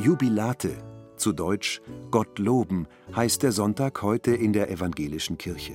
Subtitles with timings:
[0.00, 0.78] Jubilate,
[1.16, 5.74] zu Deutsch Gott loben, heißt der Sonntag heute in der evangelischen Kirche.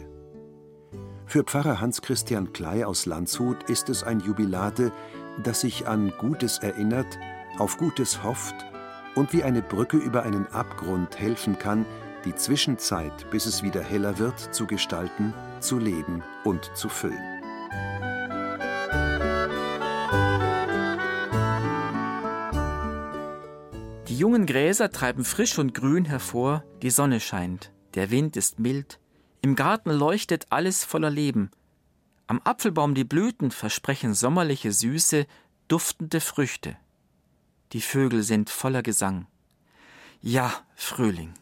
[1.27, 4.91] Für Pfarrer Hans Christian Klei aus Landshut ist es ein Jubilate,
[5.43, 7.19] das sich an Gutes erinnert,
[7.59, 8.55] auf Gutes hofft
[9.13, 11.85] und wie eine Brücke über einen Abgrund helfen kann,
[12.25, 17.34] die Zwischenzeit, bis es wieder heller wird, zu gestalten, zu leben und zu füllen.
[24.15, 28.97] Die jungen Gräser treiben frisch und grün hervor, die Sonne scheint, der Wind ist mild,
[29.41, 31.51] im Garten leuchtet alles voller Leben.
[32.25, 35.27] Am Apfelbaum die Blüten versprechen sommerliche Süße,
[35.67, 36.77] duftende Früchte.
[37.73, 39.27] Die Vögel sind voller Gesang.
[40.21, 41.33] Ja, Frühling.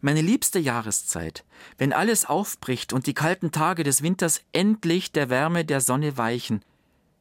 [0.00, 1.44] Meine liebste Jahreszeit,
[1.78, 6.64] wenn alles aufbricht und die kalten Tage des Winters endlich der Wärme der Sonne weichen,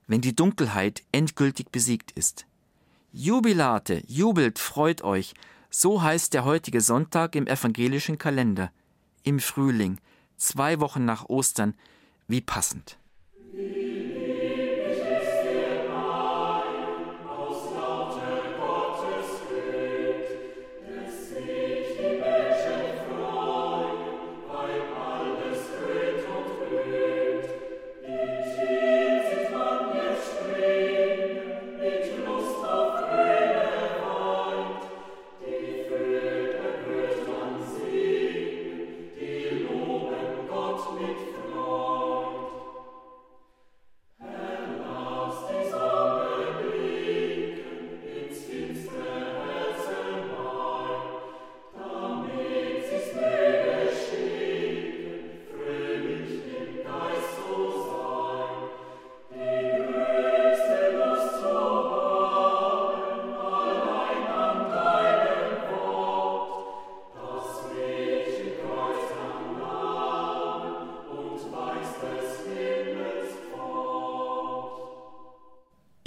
[0.08, 2.48] wenn die Dunkelheit endgültig besiegt ist.
[3.14, 5.34] Jubilate, jubelt, freut euch,
[5.70, 8.72] so heißt der heutige Sonntag im evangelischen Kalender.
[9.24, 10.00] Im Frühling,
[10.38, 11.74] zwei Wochen nach Ostern,
[12.28, 12.98] wie passend.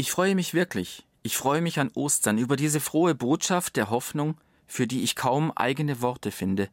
[0.05, 1.07] Ich freue mich wirklich.
[1.23, 5.51] Ich freue mich an Ostern über diese frohe Botschaft der Hoffnung, für die ich kaum
[5.51, 6.69] eigene Worte finde.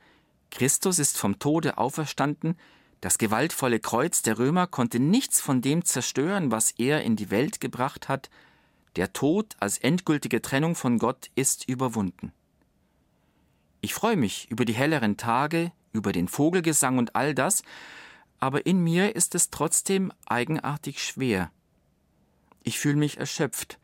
[0.50, 2.58] Christus ist vom Tode auferstanden,
[3.00, 7.62] das gewaltvolle Kreuz der Römer konnte nichts von dem zerstören, was er in die Welt
[7.62, 8.30] gebracht hat,
[8.98, 12.34] der Tod als endgültige Trennung von Gott ist überwunden.
[13.80, 17.64] Ich freue mich über die helleren Tage, über den Vogelgesang und all das,
[18.42, 21.50] aber in mir ist es trotzdem eigenartig schwer.
[22.64, 23.80] Ich fühle mich erschöpft.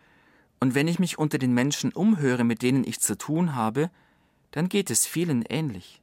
[0.59, 3.89] Und wenn ich mich unter den Menschen umhöre, mit denen ich zu tun habe,
[4.51, 6.01] dann geht es vielen ähnlich.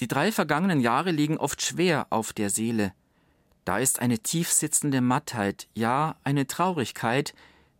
[0.00, 2.92] Die drei vergangenen Jahre liegen oft schwer auf der Seele.
[3.64, 7.34] Da ist eine tiefsitzende Mattheit, ja eine Traurigkeit,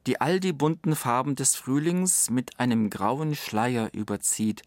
[0.06, 4.62] die all die bunten Farben des Frühlings mit einem grauen Schleier überzieht,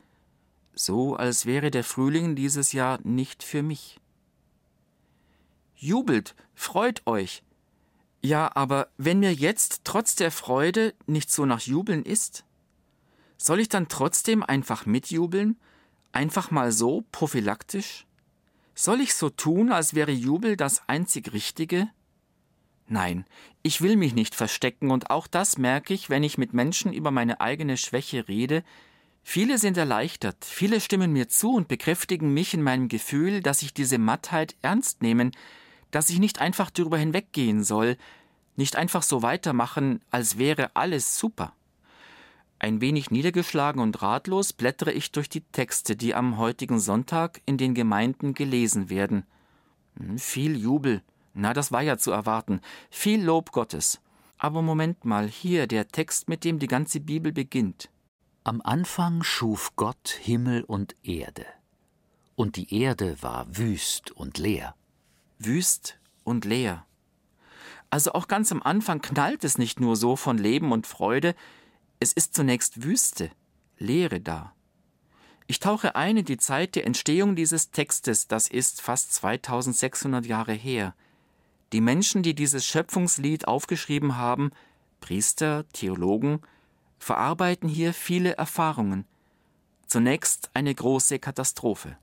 [0.74, 4.00] so als wäre der Frühling dieses Jahr nicht für mich.
[5.76, 7.41] Jubelt, freut euch,
[8.22, 12.44] ja, aber wenn mir jetzt trotz der Freude nicht so nach Jubeln ist,
[13.38, 15.57] soll ich dann trotzdem einfach mitjubeln?
[16.12, 18.05] Einfach mal so, prophylaktisch?
[18.76, 21.90] Soll ich so tun, als wäre Jubel das einzig Richtige?
[22.88, 23.26] Nein,
[23.61, 27.11] ich will mich nicht verstecken, und auch das merke ich, wenn ich mit Menschen über
[27.11, 28.64] meine eigene Schwäche rede.
[29.23, 33.73] Viele sind erleichtert, viele stimmen mir zu und bekräftigen mich in meinem Gefühl, dass ich
[33.73, 35.32] diese Mattheit ernst nehmen,
[35.91, 37.96] dass ich nicht einfach darüber hinweggehen soll,
[38.59, 41.53] nicht einfach so weitermachen, als wäre alles super.
[42.59, 47.58] Ein wenig niedergeschlagen und ratlos blättere ich durch die Texte, die am heutigen Sonntag in
[47.58, 49.26] den Gemeinden gelesen werden.
[49.97, 51.02] Hm, viel Jubel,
[51.34, 52.59] na, das war ja zu erwarten,
[52.90, 54.02] viel Lob Gottes.
[54.38, 57.90] Aber Moment mal, hier der Text, mit dem die ganze Bibel beginnt.
[58.44, 61.46] Am Anfang schuf Gott Himmel und Erde.
[62.35, 64.76] Und die Erde war wüst und leer.
[65.38, 66.85] Wüst und leer.
[67.90, 71.36] Also auch ganz am Anfang knallt es nicht nur so von Leben und Freude,
[72.00, 73.32] es ist zunächst Wüste,
[73.78, 74.53] Leere da.
[75.47, 80.53] Ich tauche ein in die Zeit der Entstehung dieses Textes, das ist fast 2600 Jahre
[80.53, 80.94] her.
[81.74, 84.52] Die Menschen, die dieses Schöpfungslied aufgeschrieben haben,
[85.02, 86.41] Priester, Theologen,
[87.00, 89.06] verarbeiten hier viele Erfahrungen.
[89.88, 91.97] Zunächst eine große Katastrophe.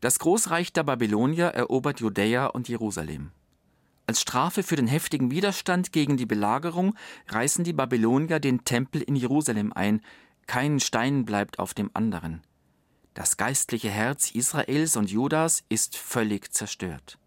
[0.00, 3.30] Das Großreich der Babylonier erobert Judäa und Jerusalem.
[4.08, 6.94] Als Strafe für den heftigen Widerstand gegen die Belagerung
[7.28, 10.00] reißen die Babylonier den Tempel in Jerusalem ein,
[10.46, 12.42] kein Stein bleibt auf dem anderen.
[13.14, 17.18] Das geistliche Herz Israels und Judas ist völlig zerstört.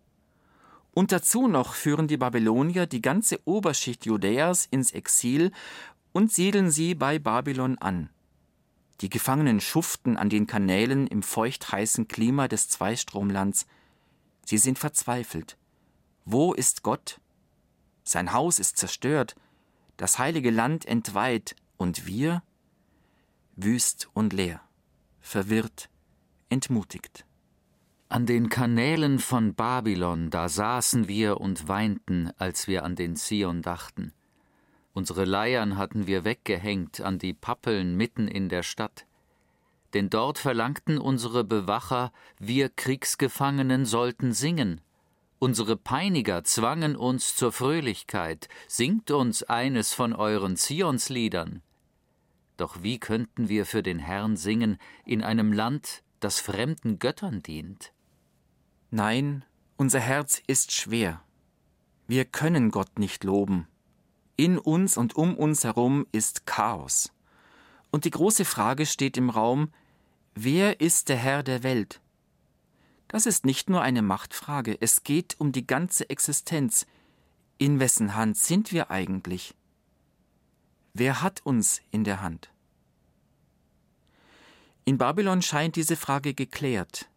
[0.91, 5.51] Und dazu noch führen die Babylonier die ganze Oberschicht Judäas ins Exil
[6.13, 8.09] und siedeln sie bei Babylon an.
[9.01, 13.65] Die Gefangenen schuften an den Kanälen im feuchtheißen Klima des Zweistromlands.
[14.45, 15.58] Sie sind verzweifelt.
[16.31, 17.19] Wo ist Gott?
[18.03, 19.35] Sein Haus ist zerstört,
[19.97, 22.43] das heilige Land entweiht, und wir?
[23.55, 24.61] Wüst und leer,
[25.21, 25.89] verwirrt,
[26.49, 27.25] entmutigt.
[28.09, 33.63] An den Kanälen von Babylon, da saßen wir und weinten, als wir an den Zion
[33.63, 34.13] dachten.
[34.93, 39.07] Unsere Leiern hatten wir weggehängt an die Pappeln mitten in der Stadt.
[39.95, 44.81] Denn dort verlangten unsere Bewacher, wir Kriegsgefangenen sollten singen,
[45.39, 51.61] Unsere Peiniger zwangen uns zur Fröhlichkeit, singt uns eines von euren Zionsliedern.
[52.57, 57.93] Doch wie könnten wir für den Herrn singen in einem Land, das fremden Göttern dient?
[58.91, 59.45] Nein,
[59.77, 61.23] unser Herz ist schwer.
[62.05, 63.65] Wir können Gott nicht loben.
[64.35, 67.13] In uns und um uns herum ist Chaos.
[67.91, 69.71] Und die große Frage steht im Raum,
[70.35, 72.01] wer ist der Herr der Welt?
[73.09, 76.85] Das ist nicht nur eine Machtfrage, es geht um die ganze Existenz.
[77.57, 79.55] In wessen Hand sind wir eigentlich?
[80.93, 82.51] Wer hat uns in der Hand?
[84.85, 87.09] In Babylon scheint diese Frage geklärt.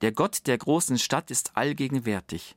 [0.00, 2.56] Der Gott der großen Stadt ist allgegenwärtig.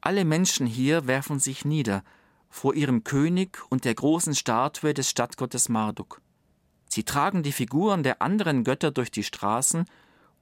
[0.00, 2.04] Alle Menschen hier werfen sich nieder
[2.48, 6.22] vor ihrem König und der großen Statue des Stadtgottes Marduk.
[6.88, 9.84] Sie tragen die Figuren der anderen Götter durch die Straßen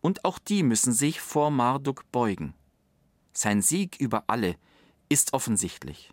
[0.01, 2.55] und auch die müssen sich vor Marduk beugen.
[3.33, 4.57] Sein Sieg über alle
[5.09, 6.11] ist offensichtlich.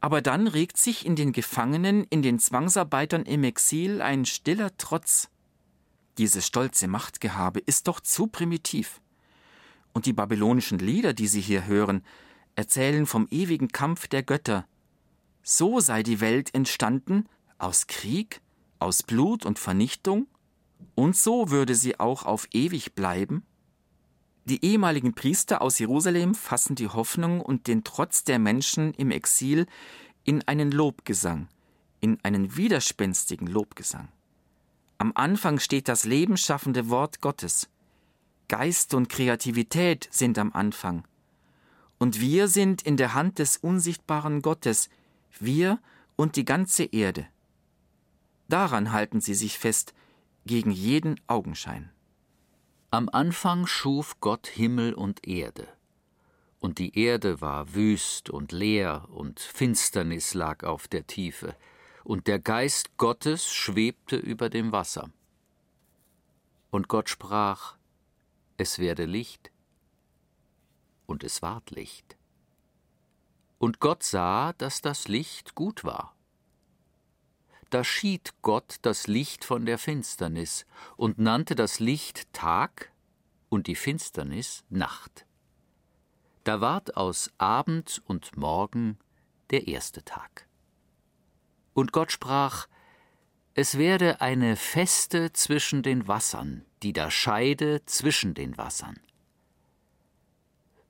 [0.00, 5.28] Aber dann regt sich in den Gefangenen, in den Zwangsarbeitern im Exil ein stiller Trotz.
[6.18, 9.00] Dieses stolze Machtgehabe ist doch zu primitiv.
[9.92, 12.04] Und die babylonischen Lieder, die Sie hier hören,
[12.56, 14.66] erzählen vom ewigen Kampf der Götter.
[15.42, 17.28] So sei die Welt entstanden
[17.58, 18.40] aus Krieg,
[18.78, 20.26] aus Blut und Vernichtung,
[20.94, 23.44] und so würde sie auch auf ewig bleiben?
[24.44, 29.66] Die ehemaligen Priester aus Jerusalem fassen die Hoffnung und den Trotz der Menschen im Exil
[30.24, 31.48] in einen Lobgesang,
[32.00, 34.08] in einen widerspenstigen Lobgesang.
[34.98, 37.68] Am Anfang steht das lebensschaffende Wort Gottes.
[38.48, 41.04] Geist und Kreativität sind am Anfang.
[41.98, 44.90] Und wir sind in der Hand des unsichtbaren Gottes,
[45.38, 45.78] wir
[46.16, 47.26] und die ganze Erde.
[48.48, 49.94] Daran halten sie sich fest,
[50.44, 51.90] gegen jeden Augenschein.
[52.90, 55.68] Am Anfang schuf Gott Himmel und Erde.
[56.60, 61.56] Und die Erde war wüst und leer, und Finsternis lag auf der Tiefe,
[62.04, 65.10] und der Geist Gottes schwebte über dem Wasser.
[66.70, 67.76] Und Gott sprach,
[68.56, 69.50] es werde Licht,
[71.06, 72.16] und es ward Licht.
[73.58, 76.14] Und Gott sah, dass das Licht gut war
[77.72, 82.92] da schied Gott das Licht von der Finsternis und nannte das Licht Tag
[83.48, 85.26] und die Finsternis Nacht.
[86.44, 88.98] Da ward aus Abend und Morgen
[89.50, 90.46] der erste Tag.
[91.72, 92.66] Und Gott sprach,
[93.54, 99.00] es werde eine Feste zwischen den Wassern, die da scheide zwischen den Wassern.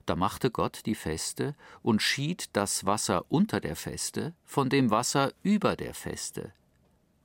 [0.07, 5.33] Da machte Gott die Feste und schied das Wasser unter der Feste von dem Wasser
[5.43, 6.53] über der Feste,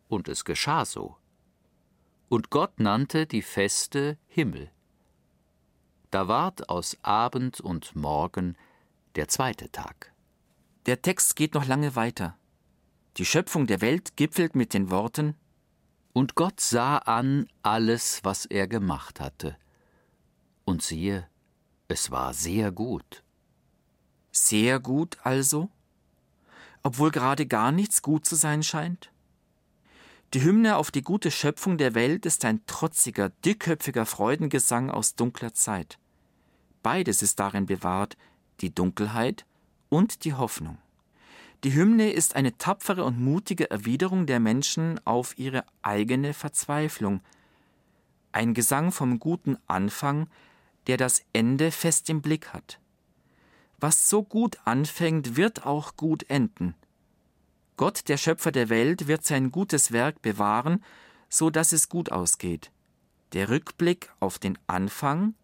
[0.08, 1.18] und es geschah so.
[2.30, 4.72] Und Gott nannte die Feste Himmel.
[6.12, 8.58] Da ward aus Abend und Morgen
[9.16, 10.14] der zweite Tag.
[10.86, 12.38] Der Text geht noch lange weiter.
[13.18, 15.36] Die Schöpfung der Welt gipfelt mit den Worten
[16.14, 19.58] Und Gott sah an alles, was er gemacht hatte.
[20.66, 21.28] Und siehe,
[21.88, 23.24] es war sehr gut.
[24.32, 25.70] Sehr gut also?
[26.84, 29.12] Obwohl gerade gar nichts gut zu sein scheint?
[30.34, 35.54] Die Hymne auf die gute Schöpfung der Welt ist ein trotziger, dickköpfiger Freudengesang aus dunkler
[35.54, 35.98] Zeit.
[36.84, 38.18] Beides ist darin bewahrt,
[38.60, 39.46] die Dunkelheit
[39.88, 40.80] und die Hoffnung.
[41.64, 47.22] Die Hymne ist eine tapfere und mutige Erwiderung der Menschen auf ihre eigene Verzweiflung,
[48.34, 50.30] ein Gesang vom guten Anfang,
[50.88, 52.80] der das Ende fest im Blick hat.
[53.80, 56.76] Was so gut anfängt, wird auch gut enden.
[57.78, 60.84] Gott, der Schöpfer der Welt, wird sein gutes Werk bewahren,
[61.30, 62.72] so dass es gut ausgeht.
[63.34, 65.36] Der Rückblick auf den Anfang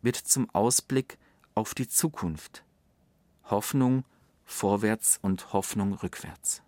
[0.00, 1.18] wird zum Ausblick
[1.54, 2.64] auf die Zukunft.
[3.44, 4.04] Hoffnung
[4.44, 6.62] vorwärts und Hoffnung rückwärts.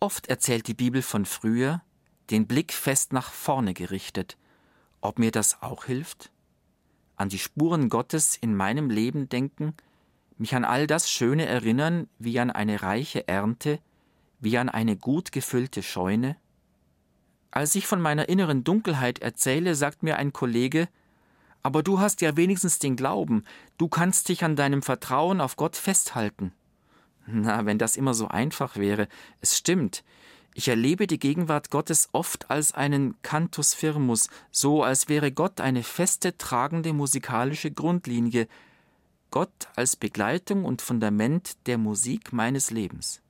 [0.00, 1.82] Oft erzählt die Bibel von früher,
[2.30, 4.36] den Blick fest nach vorne gerichtet.
[5.00, 6.32] Ob mir das auch hilft?
[7.16, 9.74] An die Spuren Gottes in meinem Leben denken,
[10.38, 13.78] mich an all das Schöne erinnern, wie an eine reiche Ernte,
[14.40, 16.36] wie an eine gut gefüllte Scheune?
[17.50, 20.88] Als ich von meiner inneren Dunkelheit erzähle, sagt mir ein Kollege,
[21.62, 23.44] aber du hast ja wenigstens den Glauben,
[23.76, 26.52] du kannst dich an deinem Vertrauen auf Gott festhalten.
[27.26, 29.08] Na, wenn das immer so einfach wäre.
[29.40, 30.02] Es stimmt.
[30.54, 35.84] Ich erlebe die Gegenwart Gottes oft als einen Cantus firmus, so als wäre Gott eine
[35.84, 38.48] feste, tragende musikalische Grundlinie,
[39.30, 43.22] Gott als Begleitung und Fundament der Musik meines Lebens.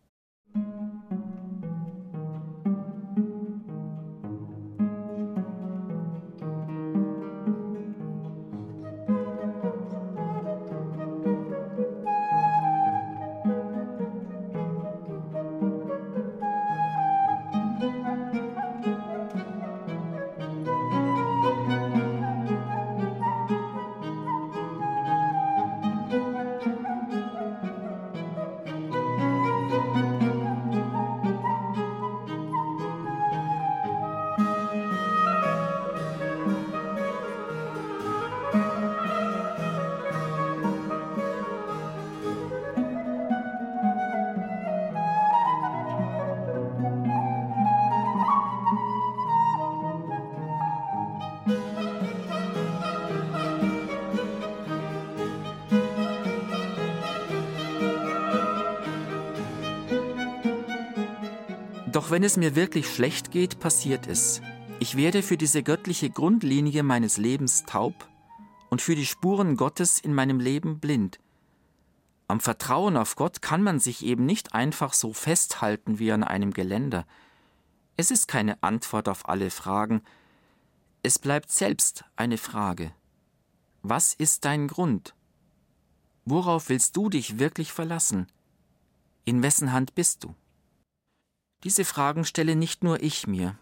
[62.00, 64.40] Doch wenn es mir wirklich schlecht geht, passiert es.
[64.78, 68.08] Ich werde für diese göttliche Grundlinie meines Lebens taub
[68.70, 71.20] und für die Spuren Gottes in meinem Leben blind.
[72.26, 76.54] Am Vertrauen auf Gott kann man sich eben nicht einfach so festhalten wie an einem
[76.54, 77.06] Geländer.
[77.98, 80.00] Es ist keine Antwort auf alle Fragen.
[81.02, 82.94] Es bleibt selbst eine Frage.
[83.82, 85.14] Was ist dein Grund?
[86.24, 88.26] Worauf willst du dich wirklich verlassen?
[89.26, 90.34] In wessen Hand bist du?
[91.64, 93.56] Diese Fragen stelle nicht nur ich mir.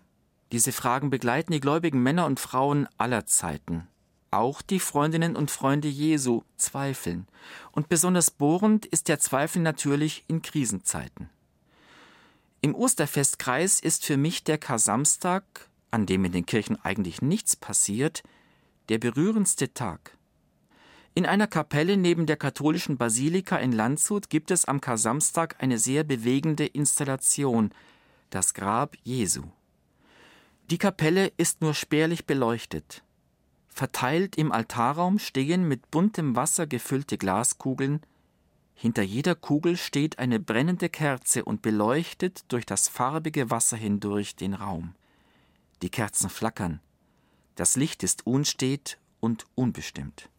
[0.53, 3.89] Diese Fragen begleiten die gläubigen Männer und Frauen aller Zeiten.
[4.31, 7.27] Auch die Freundinnen und Freunde Jesu zweifeln.
[7.73, 11.29] Und besonders bohrend ist der Zweifel natürlich in Krisenzeiten.
[12.61, 18.23] Im Osterfestkreis ist für mich der Kar-Samstag, an dem in den Kirchen eigentlich nichts passiert,
[18.89, 20.18] der berührendste Tag.
[21.19, 26.05] In einer Kapelle neben der katholischen Basilika in Landshut gibt es am Kar-Samstag eine sehr
[26.05, 27.73] bewegende Installation,
[28.31, 29.43] das Grab Jesu.
[30.71, 33.03] Die Kapelle ist nur spärlich beleuchtet.
[33.67, 38.01] Verteilt im Altarraum stehen mit buntem Wasser gefüllte Glaskugeln,
[38.77, 44.55] hinter jeder Kugel steht eine brennende Kerze und beleuchtet durch das farbige Wasser hindurch den
[44.55, 44.95] Raum.
[45.83, 46.79] Die Kerzen flackern.
[47.57, 50.31] Das Licht ist unstet und unbestimmt.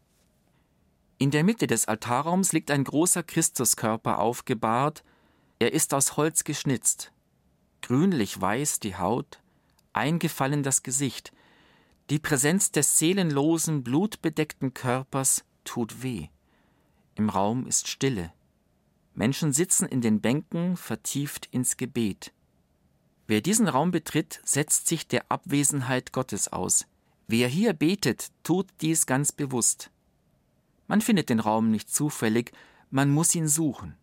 [1.21, 5.03] In der Mitte des Altarraums liegt ein großer Christuskörper aufgebahrt.
[5.59, 7.11] Er ist aus Holz geschnitzt.
[7.81, 9.41] Grünlich weiß die Haut,
[9.91, 11.33] eingefallen das Gesicht.
[12.09, 16.29] Die Präsenz des seelenlosen, blutbedeckten Körpers tut weh.
[17.15, 18.31] Im Raum ist Stille.
[19.13, 22.31] Menschen sitzen in den Bänken, vertieft ins Gebet.
[23.27, 26.87] Wer diesen Raum betritt, setzt sich der Abwesenheit Gottes aus.
[27.27, 29.91] Wer hier betet, tut dies ganz bewusst.
[30.89, 32.51] Man findet den Raum nicht zufällig,
[32.89, 33.95] man muss ihn suchen.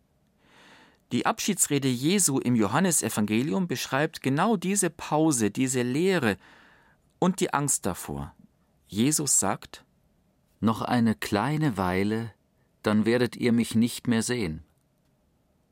[1.11, 6.37] Die Abschiedsrede Jesu im Johannesevangelium beschreibt genau diese Pause, diese Leere
[7.19, 8.35] und die Angst davor.
[8.87, 9.85] Jesus sagt:
[10.61, 12.33] Noch eine kleine Weile,
[12.83, 14.62] dann werdet ihr mich nicht mehr sehen.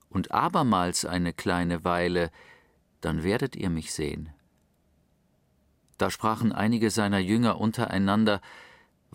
[0.08, 2.32] Und abermals eine kleine Weile,
[3.00, 4.30] dann werdet ihr mich sehen.
[5.96, 8.40] Da sprachen einige seiner Jünger untereinander,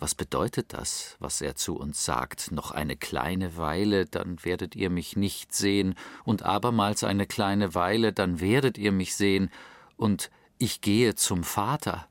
[0.00, 2.52] was bedeutet das, was er zu uns sagt?
[2.52, 8.12] Noch eine kleine Weile, dann werdet ihr mich nicht sehen, und abermals eine kleine Weile,
[8.12, 9.50] dann werdet ihr mich sehen,
[9.96, 12.06] und Ich gehe zum Vater.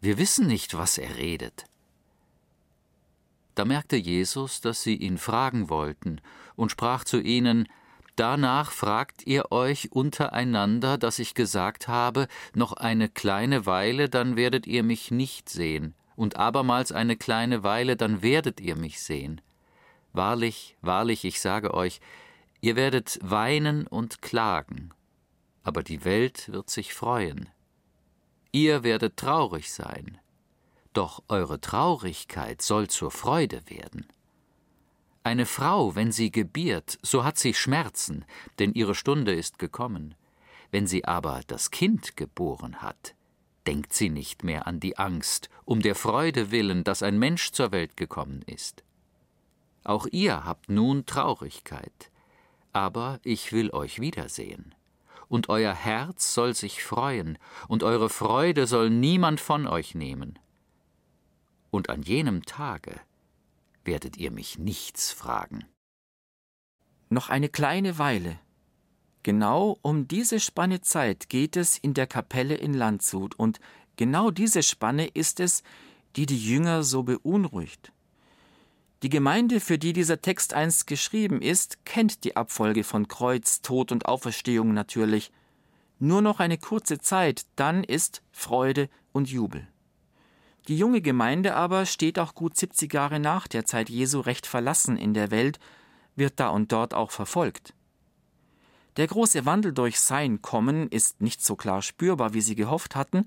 [0.00, 1.64] Wir wissen nicht, was er redet.
[3.54, 6.20] Da merkte Jesus, dass sie ihn fragen wollten,
[6.54, 7.68] und sprach zu ihnen
[8.18, 14.66] Danach fragt ihr euch untereinander, dass ich gesagt habe, noch eine kleine Weile, dann werdet
[14.66, 19.40] ihr mich nicht sehen, und abermals eine kleine Weile, dann werdet ihr mich sehen.
[20.12, 22.00] Wahrlich, wahrlich, ich sage euch,
[22.60, 24.92] ihr werdet weinen und klagen,
[25.62, 27.48] aber die Welt wird sich freuen.
[28.50, 30.18] Ihr werdet traurig sein,
[30.92, 34.08] doch eure Traurigkeit soll zur Freude werden.
[35.22, 38.24] Eine Frau, wenn sie gebiert, so hat sie Schmerzen,
[38.58, 40.16] denn ihre Stunde ist gekommen.
[40.72, 43.14] Wenn sie aber das Kind geboren hat,
[43.68, 47.70] denkt sie nicht mehr an die Angst, um der Freude willen, dass ein Mensch zur
[47.70, 48.82] Welt gekommen ist.
[49.84, 52.10] Auch ihr habt nun Traurigkeit,
[52.72, 54.74] aber ich will euch wiedersehen.
[55.28, 57.36] Und euer Herz soll sich freuen,
[57.68, 60.38] und eure Freude soll niemand von euch nehmen.
[61.70, 62.98] Und an jenem Tage
[63.84, 65.66] werdet ihr mich nichts fragen.
[67.10, 68.40] Noch eine kleine Weile.
[69.22, 73.60] Genau um diese Spanne Zeit geht es in der Kapelle in Landshut, und
[73.96, 75.62] genau diese Spanne ist es,
[76.16, 77.92] die die Jünger so beunruhigt.
[79.02, 83.92] Die Gemeinde, für die dieser Text einst geschrieben ist, kennt die Abfolge von Kreuz, Tod
[83.92, 85.30] und Auferstehung natürlich.
[86.00, 89.68] Nur noch eine kurze Zeit, dann ist Freude und Jubel.
[90.66, 94.96] Die junge Gemeinde aber steht auch gut 70 Jahre nach der Zeit Jesu recht verlassen
[94.96, 95.60] in der Welt,
[96.16, 97.74] wird da und dort auch verfolgt.
[98.98, 103.26] Der große Wandel durch sein Kommen ist nicht so klar spürbar, wie sie gehofft hatten,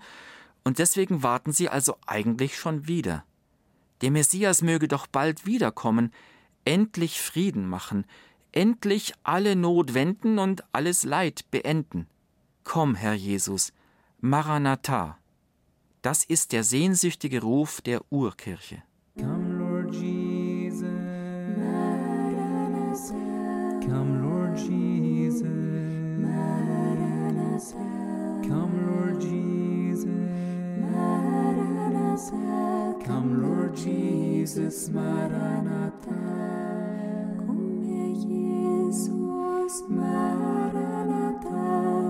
[0.66, 3.24] und deswegen warten sie also eigentlich schon wieder.
[4.02, 6.12] Der Messias möge doch bald wiederkommen,
[6.66, 8.06] endlich Frieden machen,
[8.52, 12.08] endlich alle Not wenden und alles Leid beenden.
[12.66, 13.72] Komm, Herr Jesus,
[14.20, 15.18] Maranatha.
[16.02, 18.84] Das ist der sehnsüchtige Ruf der Urkirche.
[19.18, 20.82] Come, Lord Jesus.
[23.86, 24.31] Come, Lord
[34.72, 36.16] Jesus, Maranatha.
[37.46, 41.50] Come, Jesus, Maranatha.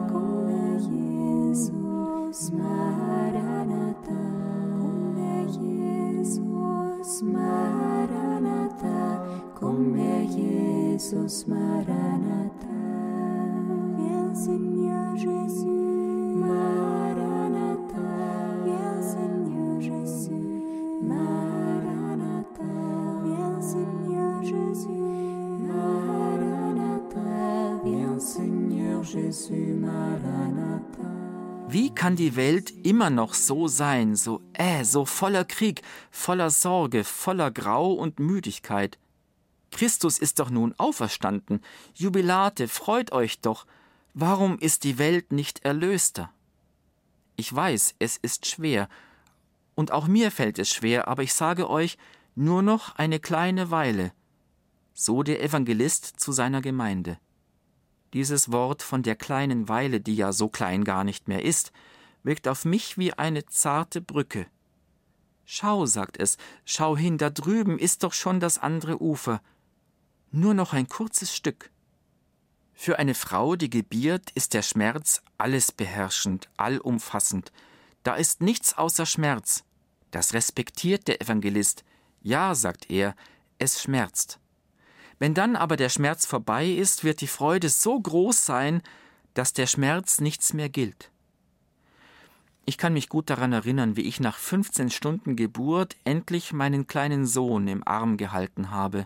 [0.07, 4.21] Come, Jesus, Maranatha.
[7.23, 8.95] Maranatha,
[9.55, 11.80] come Jesus Maranatha.
[31.67, 37.03] Wie kann die Welt immer noch so sein, so äh, so voller Krieg, voller Sorge,
[37.03, 38.99] voller Grau und Müdigkeit?
[39.71, 41.61] Christus ist doch nun auferstanden.
[41.93, 43.65] Jubilate, freut euch doch.
[44.13, 46.29] Warum ist die Welt nicht erlöster?
[47.37, 48.89] Ich weiß, es ist schwer,
[49.75, 51.97] und auch mir fällt es schwer, aber ich sage euch,
[52.35, 54.11] nur noch eine kleine Weile.
[54.93, 57.17] So der Evangelist zu seiner Gemeinde.
[58.13, 61.71] Dieses Wort von der kleinen Weile, die ja so klein gar nicht mehr ist,
[62.23, 64.47] wirkt auf mich wie eine zarte Brücke.
[65.45, 69.41] Schau, sagt es, schau hin, da drüben ist doch schon das andere Ufer.
[70.31, 71.71] Nur noch ein kurzes Stück.
[72.73, 77.51] Für eine Frau, die gebiert, ist der Schmerz alles beherrschend, allumfassend.
[78.03, 79.63] Da ist nichts außer Schmerz.
[80.09, 81.83] Das respektiert der Evangelist.
[82.21, 83.15] Ja, sagt er,
[83.59, 84.40] es schmerzt.
[85.21, 88.81] Wenn dann aber der Schmerz vorbei ist, wird die Freude so groß sein,
[89.35, 91.11] dass der Schmerz nichts mehr gilt.
[92.65, 97.27] Ich kann mich gut daran erinnern, wie ich nach 15 Stunden Geburt endlich meinen kleinen
[97.27, 99.05] Sohn im Arm gehalten habe.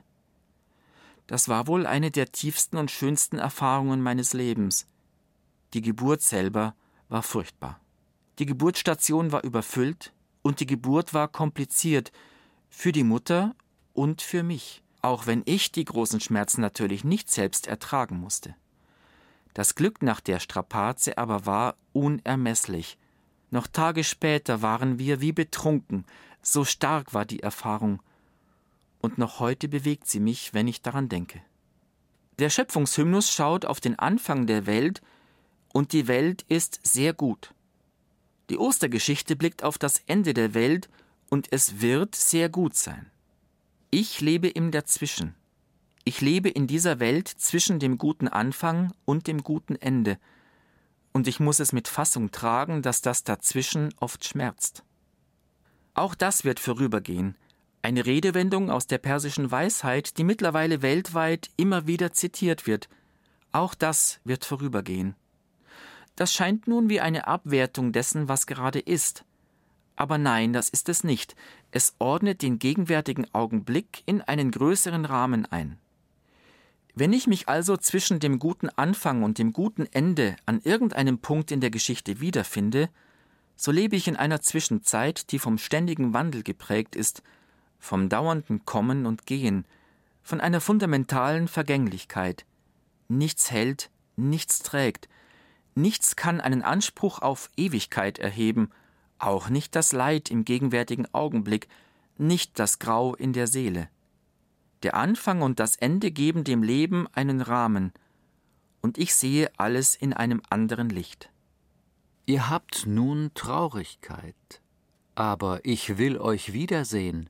[1.28, 4.88] Das war wohl eine der tiefsten und schönsten Erfahrungen meines Lebens.
[5.74, 6.76] Die Geburt selber
[7.10, 7.82] war furchtbar.
[8.40, 12.14] Die Geburtsstation war überfüllt und die Geburt war kompliziert
[12.70, 13.54] für die Mutter
[13.92, 18.56] und für mich auch wenn ich die großen Schmerzen natürlich nicht selbst ertragen musste.
[19.54, 22.98] Das Glück nach der Strapaze aber war unermesslich.
[23.52, 26.06] Noch Tage später waren wir wie betrunken,
[26.42, 28.02] so stark war die Erfahrung,
[29.00, 31.40] und noch heute bewegt sie mich, wenn ich daran denke.
[32.40, 35.02] Der Schöpfungshymnus schaut auf den Anfang der Welt,
[35.72, 37.54] und die Welt ist sehr gut.
[38.50, 40.90] Die Ostergeschichte blickt auf das Ende der Welt,
[41.30, 43.12] und es wird sehr gut sein.
[43.98, 45.36] Ich lebe im Dazwischen.
[46.04, 50.18] Ich lebe in dieser Welt zwischen dem guten Anfang und dem guten Ende.
[51.14, 54.84] und ich muss es mit Fassung tragen, dass das dazwischen oft schmerzt.
[55.94, 57.38] Auch das wird vorübergehen,
[57.84, 62.90] eine Redewendung aus der persischen Weisheit, die mittlerweile weltweit immer wieder zitiert wird.
[63.54, 65.16] Auch das wird vorübergehen.
[66.18, 69.24] Das scheint nun wie eine Abwertung dessen, was gerade ist.
[69.96, 71.36] Aber nein, das ist es nicht.
[71.72, 75.78] Es ordnet den gegenwärtigen Augenblick in einen größeren Rahmen ein.
[76.94, 81.52] Wenn ich mich also zwischen dem guten Anfang und dem guten Ende an irgendeinem Punkt
[81.52, 82.90] in der Geschichte wiederfinde,
[83.58, 87.22] so lebe ich in einer Zwischenzeit, die vom ständigen Wandel geprägt ist,
[87.80, 89.66] vom dauernden Kommen und Gehen,
[90.24, 92.46] von einer fundamentalen Vergänglichkeit.
[93.08, 95.08] Nichts hält, nichts trägt,
[95.76, 98.70] nichts kann einen Anspruch auf Ewigkeit erheben,
[99.20, 101.68] auch nicht das Leid im gegenwärtigen Augenblick,
[102.18, 103.90] nicht das Grau in der Seele.
[104.84, 107.94] Der Anfang und das Ende geben dem Leben einen Rahmen,
[108.82, 111.30] und ich sehe alles in einem anderen Licht.
[112.28, 114.62] Ihr habt nun Traurigkeit,
[115.16, 117.30] aber ich will euch wiedersehen,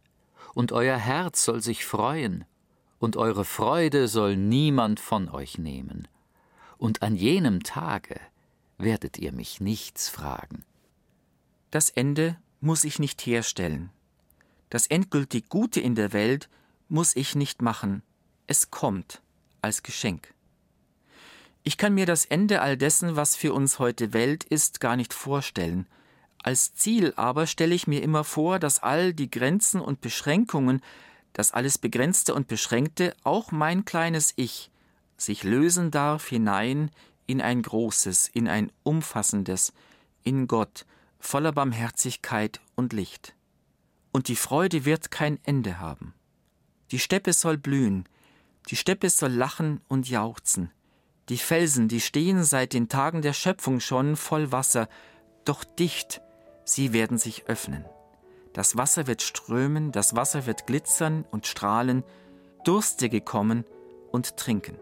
[0.53, 2.45] und euer Herz soll sich freuen,
[2.99, 6.07] und eure Freude soll niemand von euch nehmen,
[6.77, 8.19] und an jenem Tage
[8.77, 10.65] werdet ihr mich nichts fragen.
[11.75, 13.89] Das Ende muss ich nicht herstellen.
[14.69, 16.47] Das endgültig Gute in der Welt
[16.87, 18.01] muss ich nicht machen,
[18.47, 19.21] es kommt
[19.61, 20.33] als Geschenk.
[21.63, 25.13] Ich kann mir das Ende all dessen, was für uns heute Welt ist, gar nicht
[25.13, 25.85] vorstellen.
[26.41, 30.81] Als Ziel aber stelle ich mir immer vor, dass all die Grenzen und Beschränkungen,
[31.33, 34.71] dass alles Begrenzte und Beschränkte, auch mein kleines Ich,
[35.17, 36.89] sich lösen darf hinein
[37.27, 39.73] in ein großes, in ein umfassendes,
[40.23, 40.85] in Gott,
[41.25, 43.35] voller Barmherzigkeit und Licht.
[44.11, 46.13] Und die Freude wird kein Ende haben.
[46.91, 48.07] Die Steppe soll blühen,
[48.69, 50.71] die Steppe soll lachen und jauchzen.
[51.29, 54.87] Die Felsen, die stehen seit den Tagen der Schöpfung schon voll Wasser,
[55.43, 56.21] doch dicht,
[56.63, 57.85] sie werden sich öffnen.
[58.53, 62.03] Das Wasser wird strömen, das Wasser wird glitzern und strahlen,
[62.63, 63.65] Durstige kommen
[64.11, 64.77] und trinken.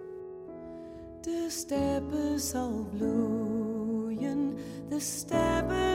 [1.25, 4.57] De steppen zal bloeien,
[4.89, 5.92] de steppen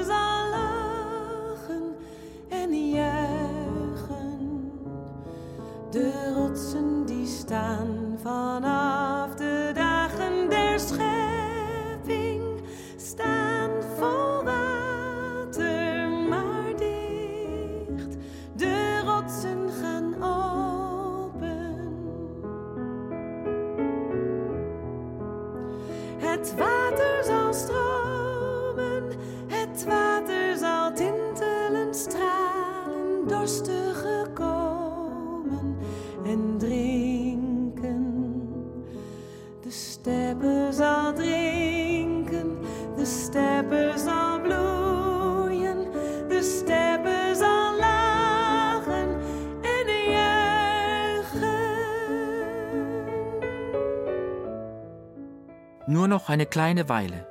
[56.28, 57.26] noch eine kleine Weile.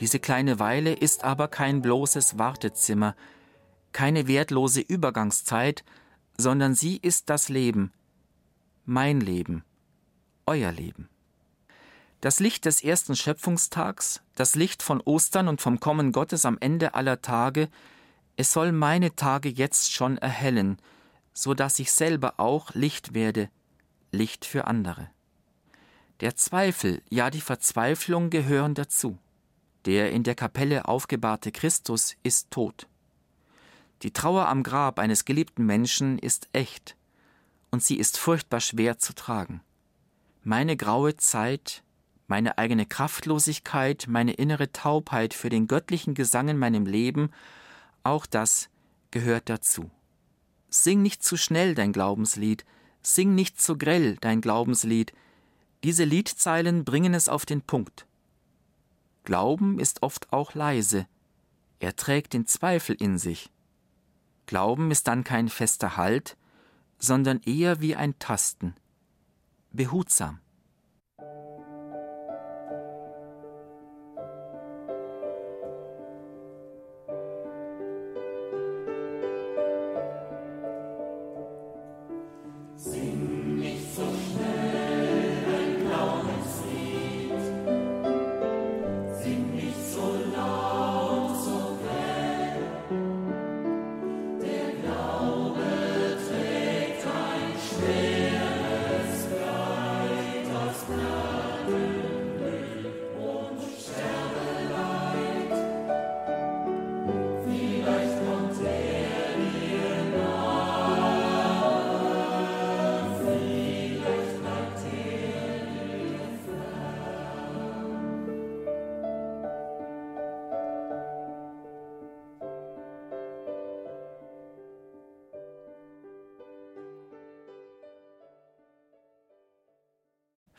[0.00, 3.14] Diese kleine Weile ist aber kein bloßes Wartezimmer,
[3.92, 5.84] keine wertlose Übergangszeit,
[6.36, 7.92] sondern sie ist das Leben,
[8.86, 9.62] mein Leben,
[10.46, 11.08] euer Leben.
[12.20, 16.94] Das Licht des ersten Schöpfungstags, das Licht von Ostern und vom Kommen Gottes am Ende
[16.94, 17.68] aller Tage,
[18.36, 20.78] es soll meine Tage jetzt schon erhellen,
[21.34, 23.48] so dass ich selber auch Licht werde,
[24.10, 25.13] Licht für andere.
[26.24, 29.18] Der Zweifel, ja die Verzweiflung gehören dazu.
[29.84, 32.88] Der in der Kapelle aufgebahrte Christus ist tot.
[34.00, 36.96] Die Trauer am Grab eines geliebten Menschen ist echt,
[37.70, 39.60] und sie ist furchtbar schwer zu tragen.
[40.42, 41.82] Meine graue Zeit,
[42.26, 47.32] meine eigene Kraftlosigkeit, meine innere Taubheit für den göttlichen Gesang in meinem Leben,
[48.02, 48.70] auch das
[49.10, 49.90] gehört dazu.
[50.70, 52.64] Sing nicht zu schnell dein Glaubenslied,
[53.02, 55.12] sing nicht zu grell dein Glaubenslied,
[55.84, 58.06] diese Liedzeilen bringen es auf den Punkt.
[59.22, 61.06] Glauben ist oft auch leise,
[61.78, 63.50] er trägt den Zweifel in sich.
[64.46, 66.36] Glauben ist dann kein fester Halt,
[66.98, 68.74] sondern eher wie ein Tasten,
[69.72, 70.40] behutsam.